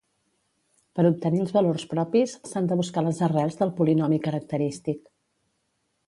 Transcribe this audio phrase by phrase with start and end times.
[0.99, 5.05] Per obtenir els valors propis, s'han de buscar les arrels del polinomi característic.